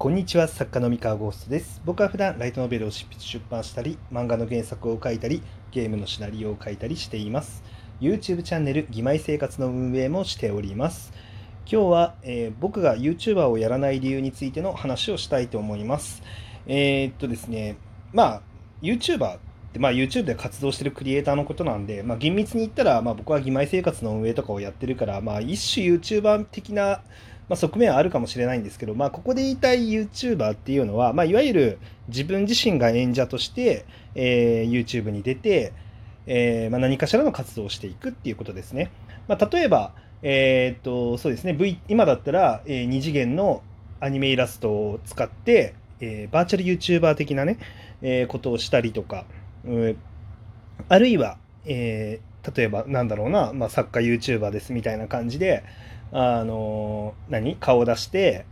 [0.00, 1.82] こんにちは作家の三河ゴーストです。
[1.84, 5.42] 僕は普段ライトノベルを執筆出版したり漫画の原作を書いたり
[5.72, 7.62] ゲームのシナリオを書いたりしています。
[8.00, 11.12] YouTube チャンネル「義妹生活」の運営もしております。
[11.70, 16.22] 今日は、えー、僕が YouTuber をやらない理由についての話をしたいと思います。
[16.66, 17.76] えー、っとですね
[18.14, 18.42] まあ
[18.80, 19.38] YouTuber
[19.74, 27.02] でまあ、YouTube で活動してるクリエイターのことなんで、まあ、厳密に言ったら、まあ、僕は義妹生活の運営とかをやってるから、まあ、一種 YouTuber 的な
[27.50, 35.72] まあ、側面はあるかもしれないんですけど、まあ、ここで言いたい YouTuber っていうのは、まあ、いわゆる自分自身が演者として、えー、YouTube に出て、
[36.26, 38.92] えーまあ、何かしらの活動をしていくっていうことですね。
[39.26, 43.62] まあ、例えば、えー、っとそうですね、v、今だったら、えー、2次元の
[43.98, 47.58] アニメイラストを使って、えー、バーチャル YouTuber 的なね、
[48.00, 49.24] えー、ことをしたりとか、
[49.64, 49.96] うん、
[50.88, 55.64] あるいは、えー、例えばなんだろうな、まあ、作家 YouTuber ですみたいな感じで、
[56.12, 57.56] あの何？
[57.56, 58.44] 顔を出して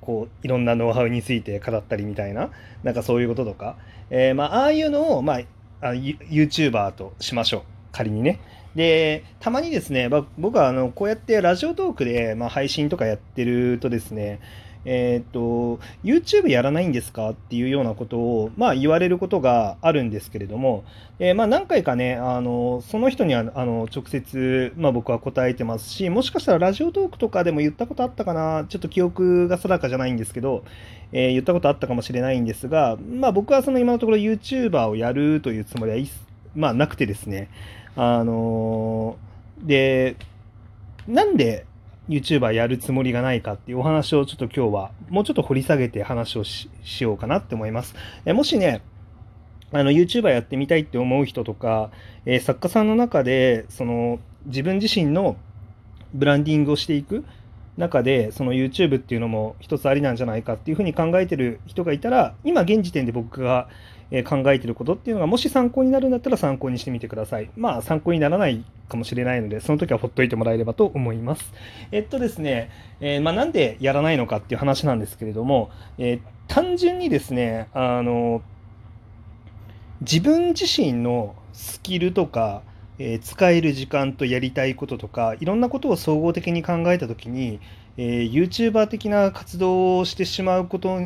[0.00, 2.50] こういろんなノウハウについて語ったりみたいな
[2.82, 3.76] なんかそういうこととか、
[4.10, 5.38] えー、まああいうのを、ま
[5.80, 7.62] あ、あ YouTuber としましょう。
[7.92, 8.40] 仮にね。
[8.74, 14.40] でたまにですね、僕はあのこうやってラジオトークで、まあ、配信とかやってるとですね
[14.84, 20.84] えっ、と、YouTube やらないんですかっていうようなことを、まあ、言われることがあるんですけれども、
[21.18, 30.64] えー、まあ、何回かね、あの、その人には、あの、直接、まあ、僕は答えてますし、もしかしたらラジオトークとかでも言ったことあったかな、ちょっと記憶が定かじゃないんですけど、
[31.12, 35.98] えー、言ったことあったかもしれないんですが、まあ、僕はその今のところ YouTuber をやるというつもりは、
[36.54, 37.48] まあ、なくてですね、
[37.96, 39.16] あの
[39.62, 40.16] で、
[41.06, 41.66] なんで
[42.08, 46.68] YouTuber やるつもりがないかっていうお話をちょっと今日はもうちょっと掘り下げて話をし
[47.00, 47.94] ようかなって思います。
[48.26, 48.82] えもしね、
[49.72, 51.90] あの YouTuber やってみたいって思う人とか、
[52.26, 55.36] えー、作家さんの中でその自分自身の
[56.12, 57.24] ブランディングをしていく
[57.76, 63.68] 中でその YouTube っていうのも一つありなんじゃないかっていうふうに考えてる人がいたら今現時点で僕が
[64.22, 67.50] 考えてることっていうのがもし参考になるんだったら参考にしてみてください。
[67.56, 71.52] まあ参考にならないかもしれないのでその時はほっといてもらえればと思います。
[71.90, 78.42] えっとですね、えー、まあ、なんでやらないのかっていう話なんですけれども、えー、単純にですねあの
[80.00, 82.62] 自分自身のスキルとか
[82.98, 87.60] えー、使える時間とやりたいこととかいろんなことを総合的に考えた時に、
[87.96, 91.00] えー、YouTuber 的な活動をしてしまうこと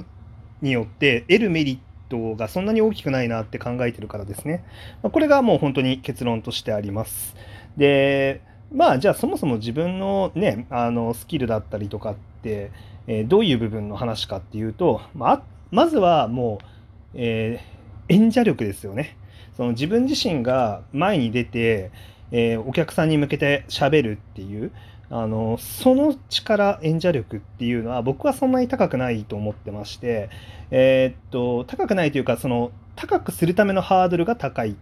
[0.61, 4.65] によって得るメリットがそんなに大きくないなって考えてるからですね。
[5.03, 7.37] まあ、これがもう本当に結論としてあります。
[7.77, 8.41] で
[8.73, 12.71] まあじゃあそもそも自分のねあのスキルだったりとかって、
[13.07, 16.67] えー、どういう部分の話かっていうと、まあ、まずはもう、
[17.15, 17.61] え
[18.09, 19.17] 演者力ですよね。
[19.57, 21.91] その自分自身が前に出て、
[22.31, 24.71] えー、お客さんに向けて喋るっていう
[25.11, 30.29] あのその力演者力っていうのは僕はそんなに高くないと思ってまして、
[30.71, 34.75] えー、っと高くないというかその高くするためのハードルが高いっ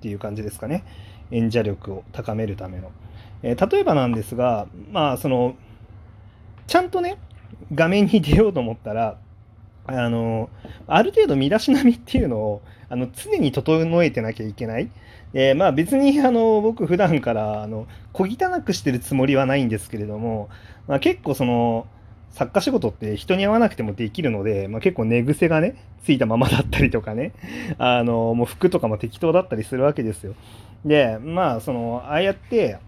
[0.00, 0.84] ていう感じですかね。
[1.30, 2.90] 演者力を高めるための、
[3.42, 5.54] えー、例えばなんですがまあその
[6.66, 7.18] ちゃんとね
[7.72, 9.16] 画面に出ようと思ったら
[9.86, 10.50] あの
[10.86, 14.90] ある程度身だしなみっていうのをあの常に整えてなきゃいけない。
[15.32, 20.48] え、まあ別にあの僕普段からあの小汚くしてるつもりはないんですけれども、
[20.88, 21.86] まあ、結構その
[22.30, 27.32] 作家仕事って人に会わなくてもできるので、まあ、結構寝癖がねついたままだったりとかね
[27.78, 30.34] あのもう服とかも適当だったりするわけですよ。
[30.84, 32.78] でまあそのああやって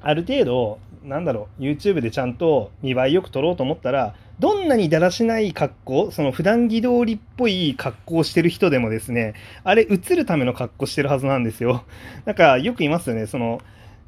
[0.00, 11.84] ある程度なんだろう YouTube でちゃんと見栄えよく撮ろうと思ったらどんなにだらしない格好、その普段着通りっぽい格好をしてる人でもですね、あれ映るための格好してるはずなんですよ。
[12.24, 13.60] なんかよく言いますよね、その、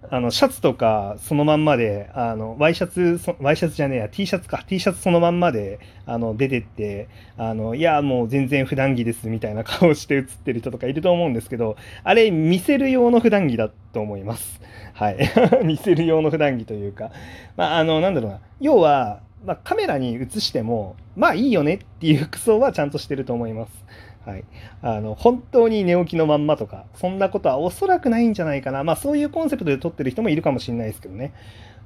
[0.09, 14.61] あのシャツとかそのまんまで、あのワイシャツ、ワイシャツじゃねえや、T シャツか、T シャツそのまんまであの出てって、あのいや、もう全然普段着ですみたいな顔して写ってる人とかいると思うんですけど、あれ、見せる用の普段着だと思います。
[14.95, 15.19] はい。
[15.65, 17.11] 見せる用の普段着というか、
[17.57, 23.85] まあ、あの、なんだろうな、要は、まあ、カメラに映しても、まあいいよねっていう服装はちゃんとしてると思います。
[24.25, 24.45] はい。
[24.83, 28.85] あの、本当に寝起きのまんまとか、そんなことはおそらくないんじゃないかな。
[28.85, 31.33] まあそういうコンセプトで撮ってる人もいるかもしれないですけどね。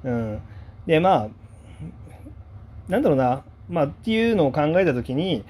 [0.03, 0.41] うん。
[0.85, 1.29] で、まあ、
[2.89, 3.43] なんだろうな。
[3.69, 5.43] まあっていうのを考えた時に、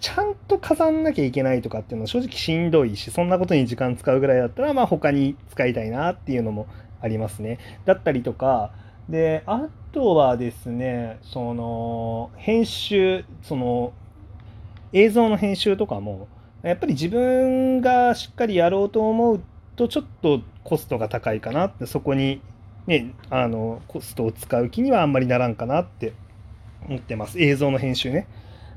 [0.00, 6.66] ちゃんと飾んなきゃいけないとかっていうのは正直しんどいし、そんなことに時間使うぐらいだったら、まあ他に使いたいなっていうのも
[7.00, 7.58] ありますね。
[7.84, 8.72] だったりとか、
[9.08, 13.92] で、あとはですね、その、編集、その、
[14.94, 16.28] 映像の編集とかも、
[16.62, 19.40] やっぱり自分がしっかりやろうと思う
[19.76, 22.40] と、ちょっとコストが高いかなって、そこに、
[22.86, 26.14] ね、あの、コストを使う気にはあんまりならんかなって
[26.88, 27.38] 思ってます。
[27.38, 28.28] 映像の編集ね。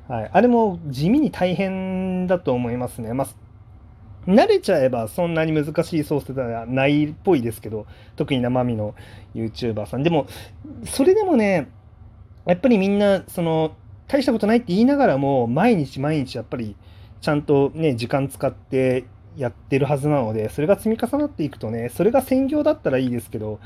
[0.10, 3.13] はい、あれも地味に大変だと思いますね。
[3.13, 3.28] まあ
[4.28, 7.88] 慣れちゃえばそんなに難しいソースではないっぽいですけど、
[8.18, 8.94] 特に生身の
[9.34, 10.04] YouTuber さん。
[10.04, 10.28] でも、
[10.86, 11.70] それでもね、
[12.46, 13.72] やっぱりみんな、その、
[14.07, 16.75] 大したことないって言いながらも、毎日毎日やっぱり、
[17.21, 19.06] ちゃんとね、時間使って
[19.36, 23.59] やってるはずなので、それが積み重なっていくとね、それが専業だったらいいですけど、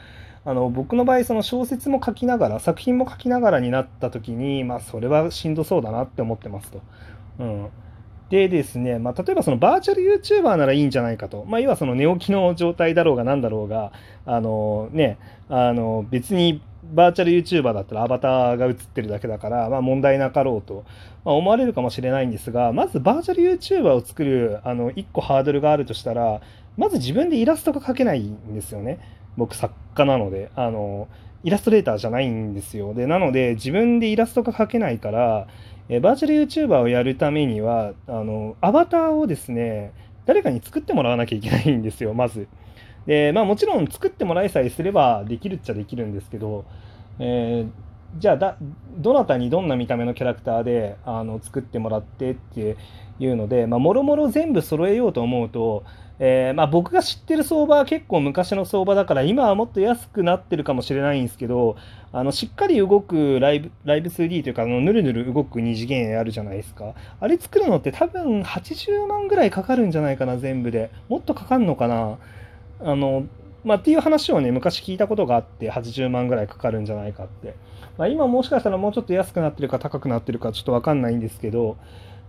[0.43, 6.81] あの僕の場合その小説も書きながら作品も書きながらになった時にまあそれはしんどそうだなって思ってますと。
[7.39, 7.69] うん、
[8.29, 13.91] でですね、まあ、例えばそのバーチャル YouTuber ならいいんじゃないかと、まあ、要はその寝起きの状態だろうが何だろうが、
[14.25, 20.83] あのね、あの別にバーチャル YouTuber だったらアバターが映ってるだけだから、まあ、問題なかろうと、
[21.23, 26.41] ま思われるかもしれないんですが、まずバーチャル YouTuber を作るあの1個ハードルがあるとしたら、
[26.77, 28.99] まず自分でイラストが描けないんですよね。
[29.37, 30.51] 僕作家なので。
[30.55, 31.07] あの
[31.43, 32.93] イラストレーターじゃないんですよ。
[32.93, 35.47] で、なので自分でイラストが描けないから、
[35.89, 39.91] えバーチャル YouTuber をやるためにはあのアバターをですね
[40.25, 42.47] 誰かに作ってもらわなきゃいけないんですよまず。
[43.05, 46.65] でまあもちろん作ってもらいさえすればできるっちゃできるんですけど、
[47.19, 48.57] えー、じゃあだ
[48.97, 52.77] どなたにどんな見た目のキャラクターであの作ってもらってって
[53.19, 55.83] いうのでもろもろ全部揃えようと思うと
[56.23, 61.77] えー、まあ、僕が知ってる相場は結構昔の相場だから今はもっと安くなってるかもしれないんですけど
[62.13, 66.93] あのしっかり動くライブライブ 2D というかぬるぬる動く二次元あるじゃないですか。
[67.19, 70.91] あれ作るのって多分80万ぐらいかかるんじゃないかな全部で。
[71.09, 72.17] もっとかかるのかな。
[72.83, 73.27] あの
[73.63, 77.55] まあ、っていう話をね昔聞いたことがあって80万ぐらいかかるんじゃないかって、
[77.97, 81.77] まあ、今もしかしたらもうちょっと安くなってるか高くなってるかちょっと分かんないんですけど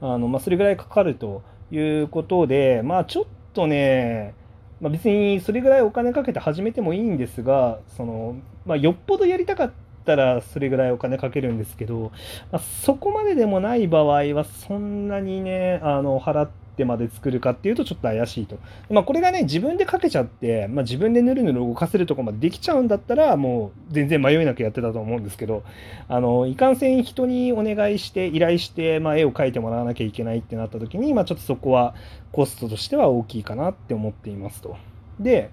[0.00, 4.34] あの、まあ、それぐらいかかるということでまあちょっとね、
[4.80, 9.72] まあ、別にそれぐらいお金かけて始めてもいいんですが、そのまあ、よっぽどやりたかっ
[10.04, 12.12] たらそれぐらいお金かけるんですけど、
[12.50, 18.58] まあ、そこまででもない場合はそんなにね、あの払ってってまで作るかっていうとちょっと怪しいと。
[18.90, 25.62] まあ、これがね、自分でかけちゃって、まあ、自分でぬるぬる動かせるとこまでできちゃうんだったら、もう全然迷いなくやってたと思うんですけど、
[26.08, 31.94] あの、いかんせん人にお願いして、依頼して、まあ、絵を描いてもらわなきゃいけないってなった時に、まあ、ちょっとそこは
[32.32, 34.76] コストとしては大きいかなって思っていますと。
[35.20, 35.50] で、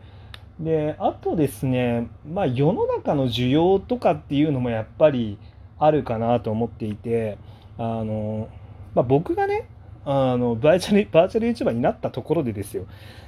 [0.60, 5.38] で、あとですね、まあ、世の中の需要とかっていうのもやっぱり
[5.78, 7.38] あるかなと思っていて、
[7.78, 8.50] あの、
[8.94, 9.68] まあ、僕がね、
[10.06, 12.86] あのバーチャルバーチャル YouTuber になったところでですよ、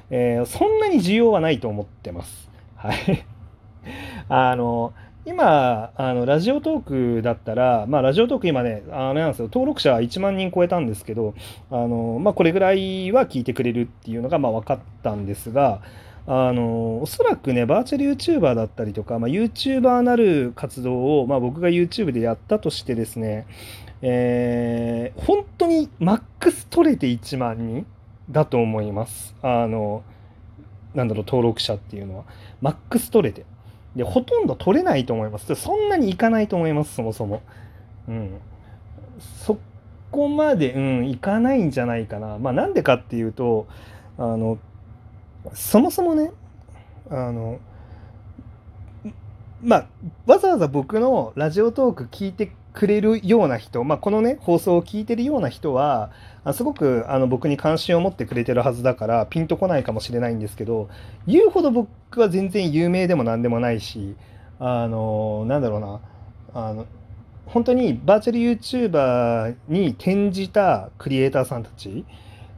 [0.10, 2.50] えー、そんなに需要はないと思ってます。
[2.76, 3.26] はい。
[4.30, 11.36] あの今あのラジオトークだったら、まあ、ラジオトーク今ねあれなんですよ登録者1万人超えたんですけど
[11.70, 15.82] あの、まあ、これぐらいは聞いてくれるっていうのがまあ分かったんですが
[16.28, 23.48] あのおそらくねバーチャル YouTuber だったりとか、まあ、YouTuber なる活動を、まあ、僕が YouTube でやったとしてですね
[24.02, 27.86] えー、本当にマックス取れて1万人
[28.30, 29.36] だと思います。
[29.42, 30.04] あの、
[30.96, 32.26] なんだろう、登録者っていうのは。
[32.62, 33.46] マックス取れて。
[33.96, 35.54] で、ほとんど取れないと思います。
[35.56, 37.44] そんなにいかないと思います、そもそも。
[38.08, 38.40] うん。
[39.46, 39.60] そ
[40.10, 42.40] こまで、うん、いかないんじゃないかな。
[42.40, 43.68] まあ、なんでかっていうと、
[44.18, 44.58] あの、
[45.54, 46.32] そもそもね、
[47.10, 47.60] あの、
[49.64, 49.88] まあ、
[50.26, 56.12] わざわざ僕のラジオトーク聞いてくれるような人、まあ、このね放送を聞いてるような人は
[56.54, 60.90] すごくあの僕に関心を持ってくれてるはずだからピンとこないかもしれないんですけど
[61.28, 64.16] 言うほど僕は全然有名でも何でもないし
[64.60, 66.00] あのなんだろうな
[66.54, 66.86] あの
[67.46, 72.06] 本当にバーチャル YouTuber に転じたクリエイターさんたち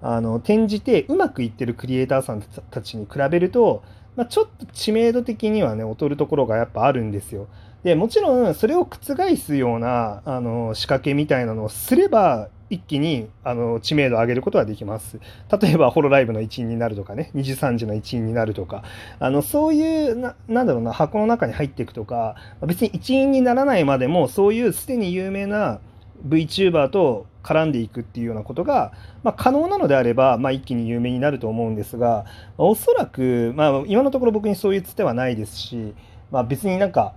[0.03, 3.83] あの転じてうまくいってるクリエイターさんたちに比べると、
[4.15, 7.48] まあ、ちょっと知名度的にはね劣るところがやっぱあるんですよ。
[7.83, 15.19] でもちろんそれを覆すようなあの仕掛けみたいなのをすれば一気にあの知名度を上げることはできます。
[15.62, 18.83] 例えばホロライブの一員になるとかね、23時の一員になるとか、
[19.19, 25.79] あのそういうな、なんだろうな、箱の中に入っていくとか、別に一員にならないまでも、そういうすでに有名な
[26.27, 32.25] VTuber と絡んでいくっていうようなことが、まあ、可能なのであれば、まあ、一気に有名になると思うんですが、
[32.57, 35.93] おそらく、まあ、今のところ僕にそういうつてはないですし、
[36.31, 37.13] まあ、別になんか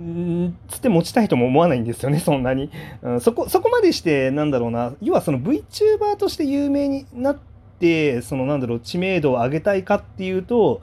[0.00, 2.70] ん、つって持ちたいとも思わないんですよね、 そんなに。
[3.02, 7.38] うん、そこ、そこまでして、なんだろうな、要はその VTuber として有名になっ
[7.78, 10.80] て、そのなんだろう、知名度を上げたいかっていうと、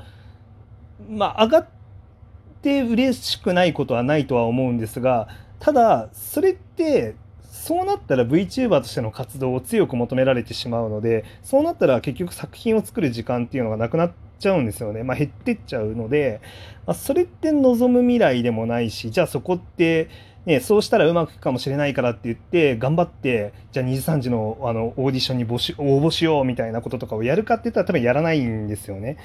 [1.10, 1.68] まあ、上がっ
[2.62, 5.28] て嬉しくないことはないとは思うんですが、
[5.60, 7.16] ただ、それって、
[7.60, 15.04] そうなったら VTuber としての活動を強く求められてしまうので、そうなったら結局作品を作る時間っていうのがなくなっ、ちゃうんですよね。
[15.04, 16.42] まあ、減ってっちゃうので、
[16.88, 20.10] まあ、それって望む未来でもないし、じゃあそこって、
[20.46, 29.18] ね、そうしたらうまくいくかもしれないからって言って頑張ってじゃあ2時3時のあのオーディションに募集応募しようみたいなこととかをやるかって言ったら多分やらないんですよね。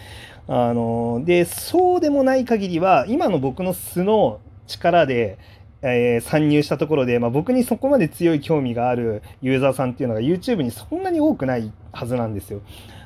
[0.48, 5.38] あのでそうでもない限りは今の僕の素の力で
[5.84, 12.60] えー、参入したところで、まあ、僕にそこまで強い興味があるユーザーさんっていうのが YouTube にそんなに多くないはずなんですよ。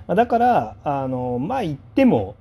[0.07, 2.37] まあ、だからあのまあ言っても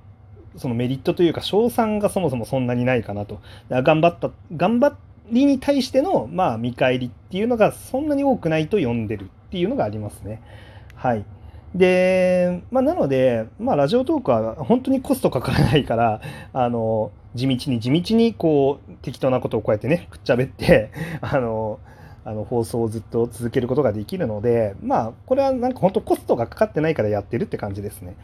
[0.56, 3.40] そのメリットというか賞賛がそもそもそんなにないかなと。
[3.68, 4.96] 頑張った頑張
[5.30, 10.40] りに対してのまあ見返りっていうのがそんなに多くないと読んでるっていうのがありますね。
[10.94, 11.24] はい。
[11.74, 16.20] で、まあ、なので、まあ、ラジオトークは本当にコストかからないから、
[16.52, 21.78] あの、地道に地道にこう適当なことをこうやってねくっちゃべって あの
[22.24, 28.16] あの放送をずっと続けることができるのでまあこれはなんか本当コストがかかってないからやってるって感じですね。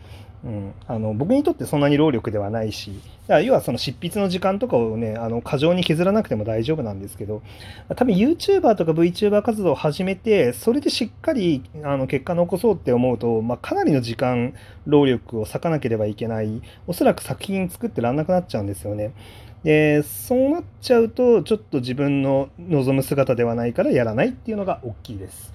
[0.45, 3.01] うん、あの僕にとってそんなに労力ではないし
[3.43, 7.43] 要はその執筆の時間とかをねあの過剰に削らなくても大丈夫なんですけど
[7.97, 14.53] 多分 YouTuber とか VTuber 活動を始めてそれでしっかりあの結果残そうって思うと、まあ、かなりの時間
[14.85, 19.13] 労力を割かなければいけないおそらく作品作ってらんなくなっちゃうんですよね。
[19.63, 25.55] でそうなっちゃうとちょっと自分の望む姿ではないからやらないっていうのが大きいです。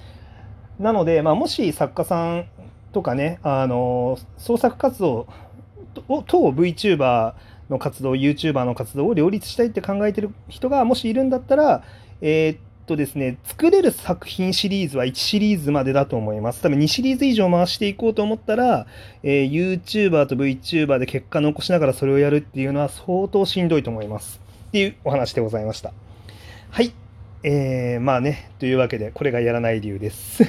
[0.79, 2.45] なので、まあ、もし作家さん
[2.91, 5.27] とかねあの創作活動
[6.07, 7.33] をと VTuber
[7.69, 11.83] の活動 YouTuber の活動を両立したいって考えてる人がもしいるんだったら、
[12.21, 16.61] えー、っとですね、作れる作品シリーズは1シリーズまでだと思います。
[16.61, 18.87] 多分2シリーズ以上回していこうと思ったら、
[19.21, 24.41] えー、YouTuber と VTuber で結果残しながらそれをやるっていうのは相当しんどいと思います。
[24.69, 25.93] っていうお話でございました。
[26.71, 26.91] はい。
[27.43, 30.43] えー、まあね、というわけで、これがやらない理由です。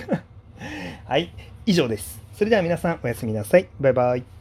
[1.05, 1.31] はい。
[1.67, 2.20] 以上です。
[2.41, 3.69] それでは皆さんおやすみなさい。
[3.79, 4.40] バイバイ。